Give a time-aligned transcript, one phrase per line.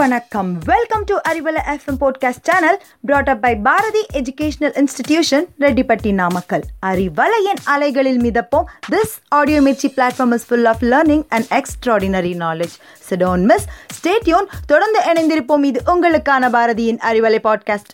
[0.00, 0.58] வணக்கம்.
[0.64, 7.60] Welcome to Arivalai FM podcast channel brought up by Bharathi educational institution Rettipatti Namakkal அறிவலையின்
[7.64, 8.64] அலைகளில் மிதப்போம்.
[8.90, 12.76] This audio Mirchi platform is full of learning and extraordinary knowledge
[13.10, 13.66] so don't miss
[13.98, 15.64] stay tuned தொடர்ந்து இணைந்திருப்போம்.
[15.64, 17.92] இது உங்களுக்கான பாரதியின் Arivalai podcast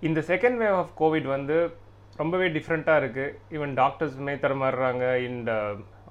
[0.00, 1.70] இந்த second wave of Covid வந்து
[2.16, 5.52] ரொம்பவே டிஃப்ரெண்ட்டாக இருக்குது ஈவன் டாக்டர்ஸுமே தரமாறுறாங்க இந்த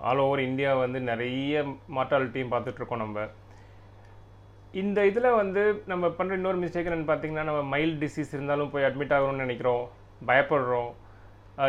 [0.10, 1.64] ஆல் ஓவர் இந்தியா வந்து நிறைய
[1.98, 3.26] மார்ட்டாலிட்டியும் பார்த்துட்ருக்கோம் நம்ம.
[4.82, 9.16] இந்த இதில் வந்து நம்ம பண்ணுற இன்னொரு மிஸ்டேக் என்னென்னு பார்த்தீங்கன்னா நம்ம மைல்டு டிசீஸ் இருந்தாலும் போய் அட்மிட்
[9.18, 9.84] ஆகணும்னு நினைக்கிறோம்
[10.30, 10.91] பயப்படுறோம்.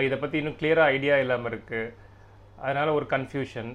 [0.06, 1.92] இதை பற்றி இன்னும் கிளியராக ஐடியா இல்லாமல் இருக்குது
[2.64, 3.70] அதனால் ஒரு கன்ஃபியூஷன்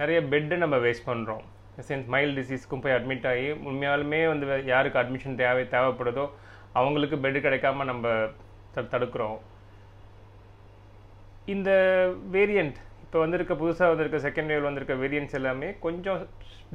[0.00, 1.44] நிறைய பெட்டு நம்ம வேஸ்ட் பண்ணுறோம்
[1.88, 6.24] சென்ஸ் மைல்ட் டிசீஸ்க்கும் போய் அட்மிட் ஆகி உண்மையாலுமே வந்து யாருக்கு அட்மிஷன் தேவை தேவைப்படுதோ
[6.80, 8.06] அவங்களுக்கு பெட்டு கிடைக்காம நம்ம
[8.74, 9.38] த தடுக்கிறோம்.
[11.54, 11.70] இந்த
[12.34, 16.20] வேரியண்ட் இப்போ வந்திருக்க புதுசாக வந்திருக்க செகண்ட் வேவ் வந்திருக்க வேரியன்ஸ் எல்லாமே கொஞ்சம்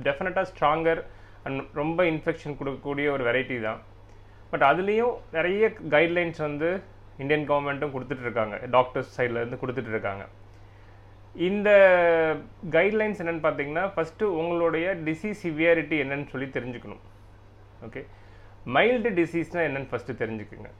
[0.05, 1.01] டெஃபினட்டாக ஸ்ட்ராங்கர்
[1.47, 3.79] அண்ட் ரொம்ப இன்ஃபெக்ஷன் கொடுக்கக்கூடிய ஒரு வெரைட்டி தான்.
[4.51, 6.69] பட் அதுலேயும் நிறைய கைட்லைன்ஸ் வந்து
[7.23, 8.55] இந்தியன் கவர்மெண்ட்டும் கொடுத்துட்ருக்காங்க.
[8.75, 10.23] டாக்டர்ஸ் சைட்லேருந்து கொடுத்துட்ருக்காங்க.
[11.49, 11.69] இந்த
[12.75, 17.03] கைட்லைன்ஸ் என்னென்னு பார்த்தீங்கன்னா ஃபஸ்ட்டு உங்களுடைய டிசீஸ் சிவியாரிட்டி என்னன்னு சொல்லி தெரிஞ்சுக்கணும்.
[17.87, 18.03] ஓகே
[18.77, 20.71] மைல்டு டிசீஸ்னால் என்னென்னு ஃபஸ்ட்டு தெரிஞ்சுக்குங்க.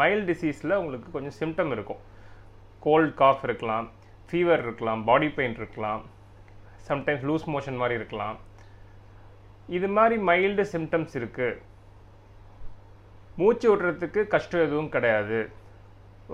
[0.00, 2.00] மைல்டு டிசீஸில் உங்களுக்கு கொஞ்சம் சிம்டம் இருக்கும்.
[2.86, 3.88] கோல்ட் காஃப் இருக்கலாம்.
[4.32, 6.02] ஃபீவர் இருக்கலாம் பாடி பெயின் இருக்கலாம்
[6.88, 8.36] சம்டைம்ஸ் லூஸ் மோஷன் மாதிரி இருக்கலாம்.
[9.76, 11.60] இது மாதிரி மைல்டு சிம்டம்ஸ் இருக்குது
[13.40, 15.38] மூச்சு விடுறதுக்கு கஷ்டம் எதுவும் கிடையாது.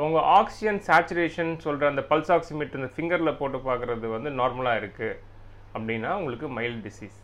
[0.04, 5.19] உங்கள் ஆக்சிஜன் சேச்சுரேஷன் சொல்கிற அந்த பல்ஸ் ஆக்சிமீட்டர் இந்த ஃபிங்கரில் போட்டு பார்க்குறது வந்து நார்மலாக இருக்குது
[5.74, 7.19] அப்படின்னா உங்களுக்கு மைல்டு டிசீஸ்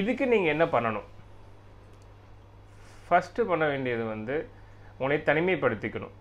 [0.00, 1.08] இதுக்கு நீங்கள் என்ன பண்ணணும்?
[3.08, 4.36] ஃபஸ்ட்டு பண்ண வேண்டியது வந்து
[4.98, 6.14] உங்களை தனிமைப்படுத்திக்கணும்.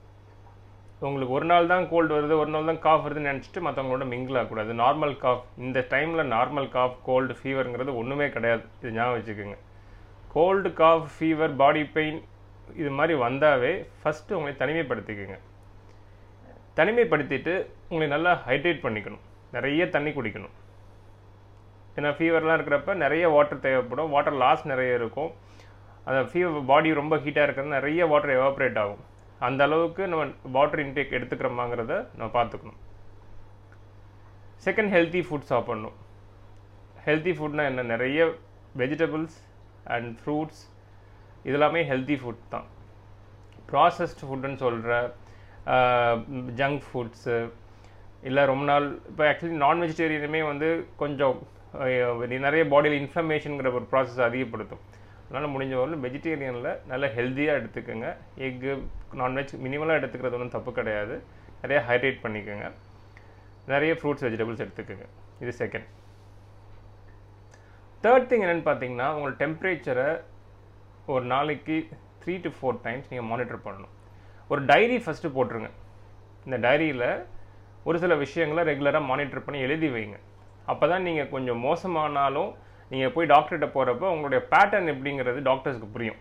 [0.99, 4.71] உங்களுக்கு ஒரு நாள் தான் கோல்டு வருது ஒரு நாள் தான் காஃப் வருதுன்னு நினச்சிட்டு மற்றவங்களோட மிங்கிள் ஆகக்கூடாது.
[4.83, 8.63] நார்மல் காஃப் இந்த டைமில் நார்மல் காஃப் கோல்டு ஃபீவருங்கிறது ஒன்றுமே கிடையாது.
[8.79, 9.57] இது ஞாபகம் வச்சுக்கோங்க.
[10.35, 12.17] Cold cough fever body pain
[12.81, 15.37] இது மாதிரி வந்தாவே ஃபஸ்ட்டு உங்களை தனிமைப்படுத்திக்கோங்க.
[16.79, 17.53] தனிமைப்படுத்திட்டு
[17.89, 19.23] உங்களை நல்லா ஹைட்ரேட் பண்ணிக்கணும்.
[19.51, 20.55] நிறைய தண்ணி குடிக்கணும்.
[21.97, 24.09] ஏன்னா ஃபீவர்லாம் இருக்கிறப்ப நிறைய வாட்டர் தேவைப்படும்.
[24.15, 25.31] வாட்டர் லாஸ் நிறைய இருக்கும்.
[26.05, 29.03] அந்த ஃபீவர் பாடி ரொம்ப ஹீட்டாக இருக்கிறது நிறைய வாட்டர் எவாப்ரேட் ஆகும்.
[29.45, 30.23] அந்த அளவுக்கு நம்ம
[30.55, 32.79] வாட்டர் இன்டேக் எடுத்துக்கிறோமாங்கிறத நம்ம பார்த்துக்கணும்.
[34.65, 35.97] செகண்ட் ஹெல்த்தி ஃபுட் சாப்பிட்ணும்.
[37.07, 37.83] ஹெல்த்தி ஃபுட்னால் என்ன?
[37.93, 38.25] நிறைய
[38.81, 39.37] வெஜிடபிள்ஸ்
[39.95, 40.63] அண்ட் ஃப்ரூட்ஸ்
[41.49, 42.67] இதெல்லாமே ஹெல்த்தி ஃபுட் தான்.
[43.71, 44.91] ப்ராசஸ்ட் ஃபுட்டுன்னு சொல்கிற
[46.59, 47.37] ஜங்க் ஃபுட்ஸு
[48.27, 50.67] இல்லை ரொம்ப நாள் இப்போ ஆக்சுவலி நான் வெஜிடேரியனுமே வந்து
[51.01, 51.37] கொஞ்சம்
[52.45, 54.83] நிறைய பாடியில் இன்ஃப்ளமேஷனுங்கிற ஒரு ப்ராசஸ் அதிகப்படுத்தும்.
[55.27, 58.09] அதனால் முடிஞ்ச வரலும் வெஜிடேரியனில் நல்ல ஹெல்த்தியாக எடுத்துக்கோங்க.
[58.45, 58.71] எக்கு
[59.21, 61.15] நான்வெஜ் மினிமலாக எடுத்துக்கிறது ஒன்றும் தப்பு கிடையாது.
[61.61, 62.67] நிறைய ஹைட்ரேட் பண்ணிக்கோங்க.
[63.71, 65.07] நிறைய ஃப்ரூட்ஸ் வெஜிடபிள்ஸ் எடுத்துக்கோங்க.
[65.43, 65.87] இது செகண்ட்
[68.03, 70.09] தேர்ட் திங் என்னென்னு பார்த்தீங்கன்னா உங்கள் டெம்பரேச்சரை
[71.13, 71.77] ஒரு நாளைக்கு
[72.21, 73.93] த்ரீ டு ஃபோர் டைம்ஸ் நீங்கள் மானிட்டர் பண்ணணும்.
[74.51, 75.69] ஒரு டைரி ஃபஸ்ட்டு போட்டுருங்க.
[76.45, 77.09] இந்த டைரியில்
[77.87, 80.17] ஒரு சில விஷயங்களை ரெகுலராக மானிட்டர் பண்ணி எழுதி வைங்க.
[80.71, 82.49] அப்போ தான் நீங்கள் கொஞ்சம் மோசமானாலும்
[82.91, 86.19] நீங்கள் போய் டாக்டர்கிட்ட போகிறப்ப உங்களுடைய பேட்டர்ன் எப்படிங்கிறது டாக்டர்ஸ்க்கு புரியும்.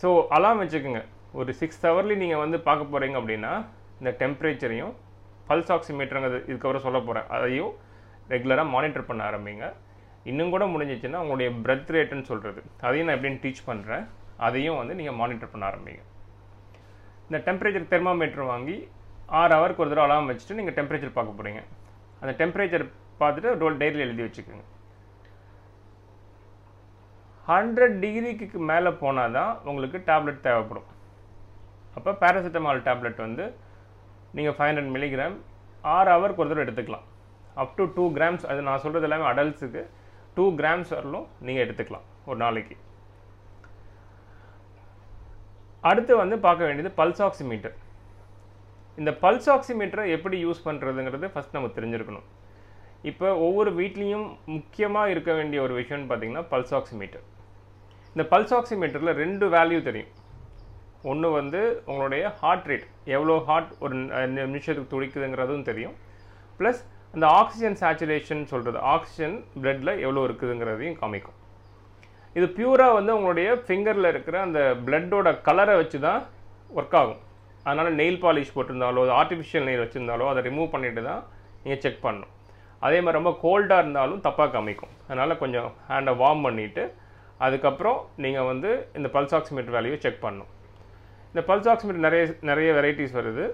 [0.00, 1.02] ஸோ அலாம் வச்சுக்கோங்க.
[1.40, 3.52] ஒரு சிக்ஸ் ஹவர்லி நீங்கள் வந்து பார்க்க போகிறீங்க அப்படின்னா
[4.00, 4.94] இந்த டெம்பரேச்சரையும்
[5.48, 7.72] பல்ஸ் ஆக்சிமீட்டருங்கிறது இதுக்கப்புறம் சொல்ல போகிறேன் அதையும்
[8.32, 9.66] ரெகுலராக மானிட்டர் பண்ண ஆரம்பிங்க.
[10.30, 14.04] இன்னும் கூட முடிஞ்சிச்சுன்னா உங்களுடைய பிரெத் ரேட்டுன்னு சொல்கிறது அதையும் நான் எப்படின்னு டீச் பண்ணுறேன்
[14.46, 16.02] அதையும் வந்து நீங்கள் மானிட்டர் பண்ண ஆரம்பிங்க.
[17.28, 18.76] இந்த டெம்பரேச்சர் தெர்மாமீட்டர் வாங்கி
[19.40, 21.62] ஆறு ஹவருக்கு ஒரு தடவை அலாம் வச்சுட்டு நீங்கள் டெம்பரேச்சர் பார்க்க போகிறீங்க
[22.22, 22.84] அந்த டெம்பரேச்சர்
[23.20, 24.64] பார்த்துட்டு ரோல் டைரியில் எழுதி வச்சுக்கோங்க.
[27.50, 30.88] ஹண்ட்ரட் டிகிரிக்கு மேலே போனால் தான் உங்களுக்கு டேப்லெட் தேவைப்படும்.
[31.96, 33.44] அப்போ பேராசிட்டமால் டேப்லெட் வந்து
[34.36, 35.36] நீங்கள் ஃபைவ் ஹண்ட்ரட் மில்லிகிராம்
[35.96, 37.06] ஆறு ஹவருக்கு ஒரு தடவை எடுத்துக்கலாம்.
[37.62, 39.82] அப் டு டூ கிராம்ஸ் அது நான் சொல்கிறது எல்லாமே அடல்ட்ஸுக்கு
[40.36, 42.76] டூ கிராம்ஸ் வரலும் நீங்கள் எடுத்துக்கலாம் ஒரு நாளைக்கு.
[45.90, 47.76] அடுத்து வந்து பார்க்க வேண்டியது பல்ஸ் ஆக்சிமீட்டர்
[49.00, 52.26] இந்த பல்ஸ் ஆக்சிமீட்டரை எப்படி யூஸ் பண்ணுறதுங்கிறது ஃபஸ்ட் நம்ம தெரிஞ்சிருக்கணும்.
[53.10, 57.24] இப்போ ஒவ்வொரு வீட்லேயும் முக்கியமாக இருக்க வேண்டிய ஒரு விஷயம்னு பார்த்தீங்கன்னா பல்ஸ் ஆக்சிமீட்டர்
[58.16, 60.12] இந்த பல்ஸ் ஆக்சிமீட்டரில் ரெண்டு வேல்யூ தெரியும்.
[61.10, 62.86] ஒன்று வந்து உங்களுடைய ஹார்ட் ரேட்
[63.16, 63.94] எவ்வளோ ஹார்ட் ஒரு
[64.36, 65.96] நிமிஷத்துக்கு துடிக்குதுங்கிறதும் தெரியும்.
[66.60, 66.80] ப்ளஸ்
[67.14, 71.36] அந்த ஆக்சிஜன் சேச்சுரேஷன் சொல்கிறது ஆக்சிஜன் பிளட்டில் எவ்வளோ இருக்குதுங்கிறதையும் காமிக்கும்.
[72.38, 76.20] இது பியூராக வந்து உங்களுடைய ஃபிங்கரில் இருக்கிற அந்த பிளட்டோட கலரை வச்சு தான்
[76.80, 77.22] ஒர்க் ஆகும்.
[77.68, 81.22] அதனால் நெயில் பாலிஷ் போட்டிருந்தாலோ ஆர்டிஃபிஷியல் நெயில் வச்சுருந்தாலோ அதை ரிமூவ் பண்ணிட்டு தான்
[81.64, 82.32] நீங்கள் செக் பண்ணணும்.
[82.86, 84.94] அதே மாதிரி ரொம்ப கோல்டாக இருந்தாலும் தப்பாக காமிக்கும்.
[85.08, 86.84] அதனால் கொஞ்சம் ஹேண்டை வார்ம் பண்ணிவிட்டு
[87.44, 90.50] அதுக்கப்புறம் நீங்கள் வந்து இந்த பல்ஸ் ஆக்சிமீட்டர் வேல்யூவை செக் பண்ணணும்.
[91.30, 93.46] இந்த பல்ஸ் ஆக்சிமீட்டர் நிறைய நிறைய வெரைட்டிஸ் வருது.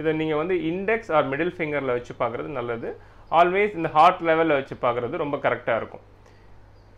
[0.00, 2.88] இதை நீங்கள் வந்து இண்டெக்ஸ் ஆர் மிடில் ஃபிங்கரில் வச்சு பார்க்குறது நல்லது.
[3.40, 6.04] ஆல்வேஸ் இந்த ஹார்ட் லெவலில் வச்சு பார்க்குறது ரொம்ப கரெக்டாக இருக்கும்.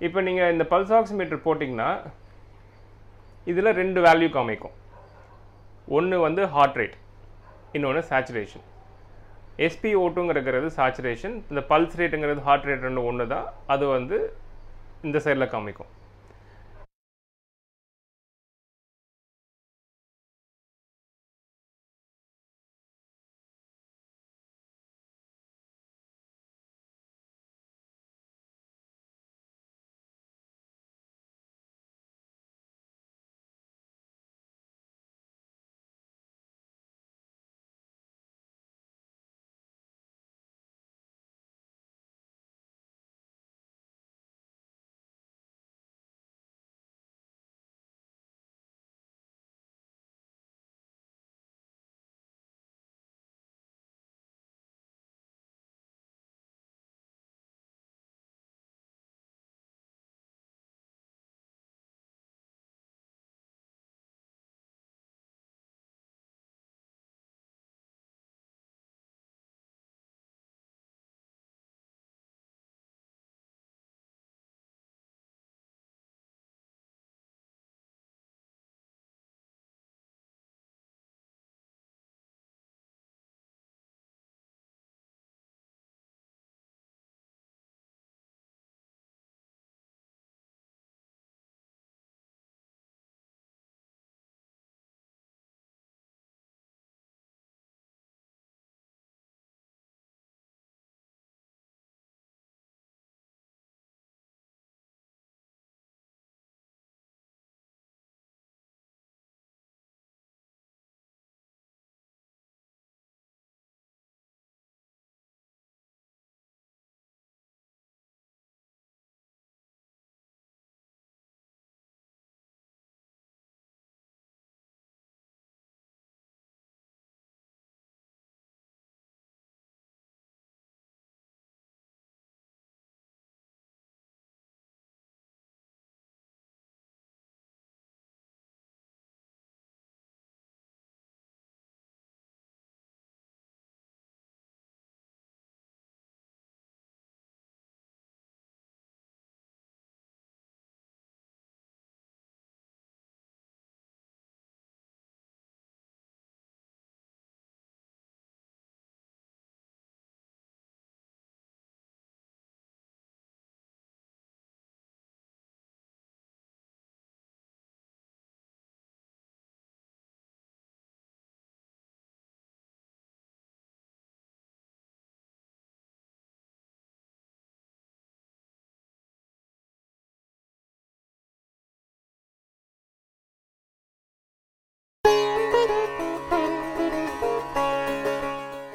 [0.06, 1.91] இப்போ நீங்கள் இந்த பல்ஸ் ஆக்சிமீட்டர் போட்டிங்கன்னா
[3.53, 4.77] இதில் ரெண்டு வேல்யூ காமிக்கும்.
[5.97, 6.97] ஒன்று வந்து ஹார்ட் ரேட்
[7.77, 8.65] இன்னொன்று சேச்சுரேஷன்
[9.67, 14.17] எஸ்பி ஓட்டுங்கிறது சேச்சுரேஷன் இந்த பல்ஸ் ரேட்டுங்கிறது ஹார்ட் ரேட் ரெண்டு ஒன்று தான் அது வந்து
[15.06, 15.91] இந்த சைடில் காமிக்கும்.